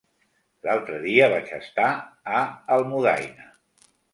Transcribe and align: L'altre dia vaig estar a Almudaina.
L'altre 0.67 1.01
dia 1.03 1.27
vaig 1.35 1.53
estar 1.59 1.91
a 2.39 2.43
Almudaina. 2.79 3.49